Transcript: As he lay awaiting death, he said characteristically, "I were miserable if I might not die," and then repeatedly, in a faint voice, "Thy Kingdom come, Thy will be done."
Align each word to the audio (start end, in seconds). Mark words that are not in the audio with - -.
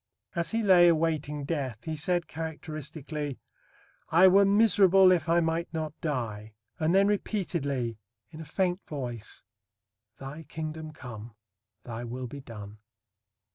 As 0.33 0.49
he 0.49 0.63
lay 0.63 0.87
awaiting 0.87 1.43
death, 1.45 1.83
he 1.83 1.95
said 1.95 2.25
characteristically, 2.25 3.37
"I 4.09 4.27
were 4.29 4.45
miserable 4.45 5.11
if 5.11 5.29
I 5.29 5.41
might 5.41 5.71
not 5.71 5.93
die," 6.01 6.55
and 6.79 6.95
then 6.95 7.05
repeatedly, 7.07 7.99
in 8.31 8.41
a 8.41 8.45
faint 8.45 8.81
voice, 8.87 9.43
"Thy 10.17 10.41
Kingdom 10.41 10.91
come, 10.91 11.35
Thy 11.83 12.03
will 12.03 12.25
be 12.25 12.41
done." 12.41 12.79